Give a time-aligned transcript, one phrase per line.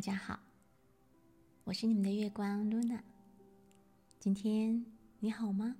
[0.00, 0.40] 大家好，
[1.64, 3.00] 我是你们的月光 Luna。
[4.18, 4.82] 今天
[5.18, 5.76] 你好吗？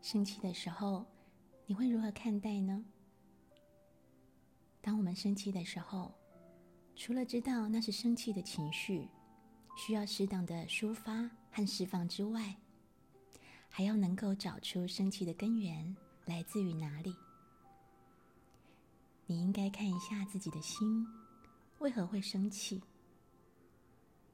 [0.00, 1.04] 生气的时候。
[1.70, 2.82] 你会如何看待呢？
[4.80, 6.14] 当我们生气的时候，
[6.96, 9.06] 除了知道那是生气的情绪，
[9.76, 12.56] 需要适当的抒发和释放之外，
[13.68, 15.94] 还要能够找出生气的根源
[16.24, 17.14] 来自于哪里。
[19.26, 21.06] 你应该看一下自己的心，
[21.80, 22.82] 为何会生气？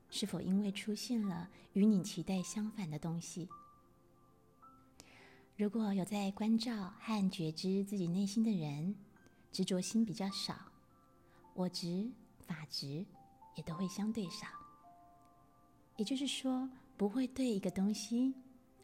[0.08, 3.48] 是否因为出现了与你期待相反的东西？
[5.56, 8.92] 如果有在关照和觉知自己内心的人，
[9.52, 10.56] 执着心比较少，
[11.54, 13.06] 我执、法执
[13.54, 14.48] 也都会相对少。
[15.96, 18.34] 也就是说，不会对一个东西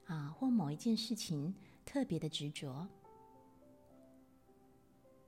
[0.06, 1.52] 啊或某一件事情
[1.84, 2.86] 特别的执着。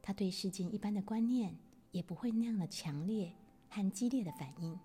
[0.01, 1.57] 他对事件一般的观念
[1.91, 3.33] 也不会那样的强烈
[3.69, 4.79] 和激烈的反应。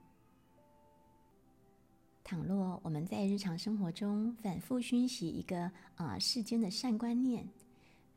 [2.27, 7.47] 倘若我们在日常生活中反复熏习一个啊世间的善观念，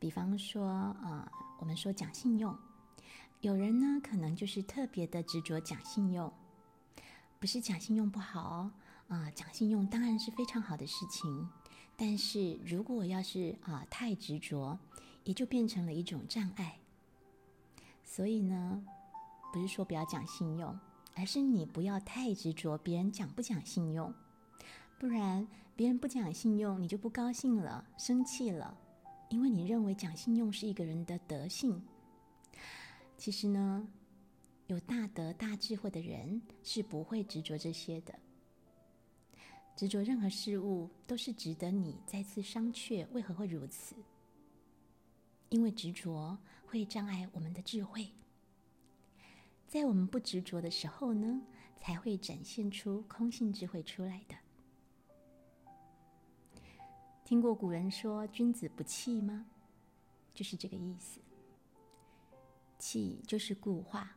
[0.00, 1.30] 比方说啊，
[1.60, 2.52] 我们说讲信用，
[3.40, 6.32] 有人呢可能就是特别的执着讲信用，
[7.38, 8.72] 不是讲信用不好哦
[9.06, 11.48] 啊，讲信用当然是非常好的事情，
[11.96, 14.76] 但是如果要是啊太执着，
[15.22, 16.80] 也就变成了一种障碍。
[18.02, 18.84] 所以呢，
[19.52, 20.76] 不是说不要讲信用。
[21.14, 24.12] 而是你不要太执着别人讲不讲信用，
[24.98, 28.76] 不然别人不讲信用，你就不高兴了、生气了，
[29.28, 31.82] 因为你认为讲信用是一个人的德性。
[33.16, 33.86] 其实呢，
[34.66, 38.18] 有大德、大智慧的人是不会执着这些的。
[39.76, 43.94] 执着任何事物都是值得你再次商榷，为何会如此？
[45.48, 48.08] 因为执着会障碍我们的智慧。
[49.70, 51.40] 在我们不执着的时候呢，
[51.78, 54.34] 才会展现出空性智慧出来的。
[57.22, 59.46] 听过古人说“君子不器”吗？
[60.34, 61.20] 就是这个意思。
[62.80, 64.16] 气就是固化，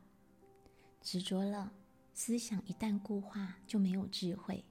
[1.04, 1.72] 执着了，
[2.16, 4.66] 思想一旦固化，就没有智慧。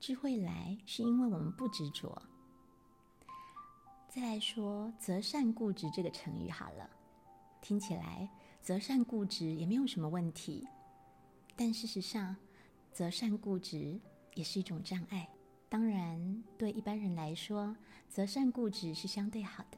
[0.00, 2.22] 智慧来是因为我们不执着。
[4.08, 6.88] 再来说“择善固执”这个成语好了，
[7.60, 8.30] 听起来。
[8.62, 10.64] 择善固执也没有什么问题，
[11.56, 12.36] 但事实上，
[12.92, 13.98] 择善固执
[14.34, 15.28] 也是一种障碍。
[15.68, 17.76] 当然，对一般人来说，
[18.08, 19.76] 择善固执是相对好的；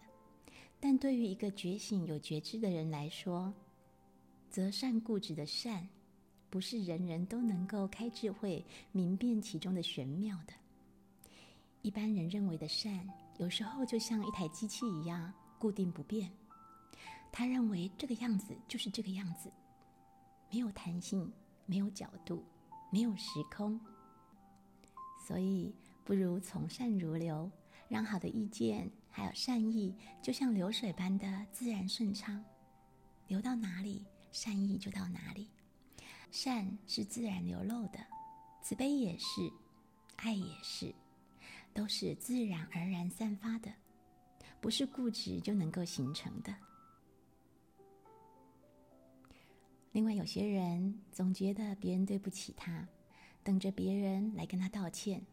[0.79, 3.51] 但对于一个觉醒有觉知的人来说，
[4.51, 5.89] 择善固执的善，
[6.51, 8.63] 不是人人都能够开智慧
[8.93, 10.53] 明辨其中的玄妙的。
[11.81, 13.09] 一般人认为的善，
[13.39, 16.31] 有时候就像一台机器一样固定不变。
[17.37, 19.51] 他认为这个样子就是这个样子，
[20.53, 21.33] 没有弹性，
[21.67, 22.45] 没有角度，
[22.93, 23.79] 没有时空，
[25.27, 25.75] 所以
[26.05, 27.51] 不如从善如流，
[27.89, 32.41] 让好的意见还有善意，就像流水般的自然顺畅，
[33.27, 35.51] 流到哪里，善意就到哪里。
[36.31, 37.99] 善是自然流露的，
[38.63, 39.53] 慈悲也是，
[40.15, 40.95] 爱也是，
[41.73, 43.73] 都是自然而然散发的，
[44.61, 46.55] 不是固执就能够形成的。
[49.95, 52.89] 另外，有些人总觉得别人对不起他，
[53.45, 55.25] 等着别人来跟他道歉。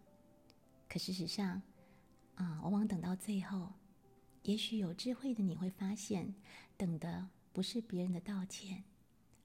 [0.87, 1.59] 可事实上，
[2.35, 3.73] 啊，往往等到最后，
[4.43, 6.35] 也许有智慧的你会发现，
[6.77, 8.83] 等的不是别人的道歉，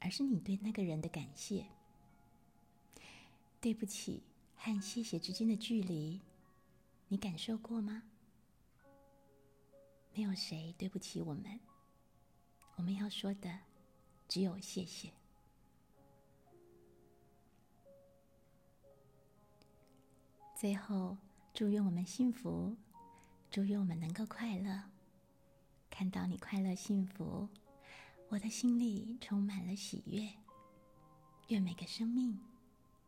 [0.01, 1.65] 而是你对那个人的感谢。
[3.59, 4.23] 对不起
[4.55, 6.21] 和谢谢之间的距离，
[7.09, 8.03] 你感受过吗？
[10.15, 11.59] 没有谁对不起我们，
[12.75, 13.59] 我们要说的。
[14.28, 15.12] 只有谢谢。
[20.55, 21.17] 最后，
[21.52, 22.75] 祝愿我们幸福，
[23.50, 24.82] 祝愿我们能够快乐。
[25.90, 27.49] 看到你快乐幸福，
[28.28, 30.28] 我的心里充满了喜悦。
[31.49, 32.40] 愿每个生命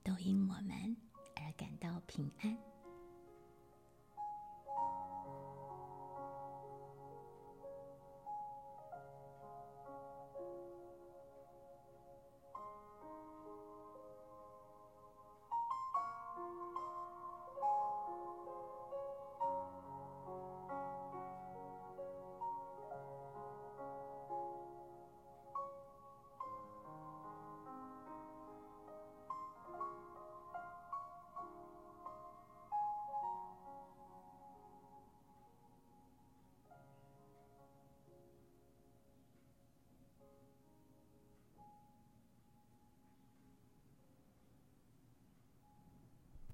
[0.05, 0.97] 都因我们
[1.37, 2.68] 而感到平安。